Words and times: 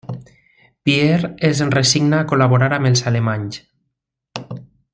Pierre 0.85 1.29
es 1.49 1.61
resigna 1.75 2.21
a 2.23 2.27
col·laborar 2.31 2.71
amb 2.79 2.91
els 2.93 3.05
alemanys. 3.13 3.61